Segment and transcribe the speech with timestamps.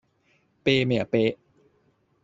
[0.63, 1.37] 啤咩呀啤